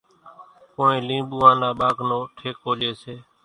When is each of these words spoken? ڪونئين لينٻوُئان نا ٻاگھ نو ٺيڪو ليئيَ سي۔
ڪونئين 0.73 1.01
لينٻوُئان 1.07 1.55
نا 1.61 1.69
ٻاگھ 1.79 2.01
نو 2.09 2.19
ٺيڪو 2.37 2.71
ليئيَ 2.79 2.93
سي۔ 3.01 3.15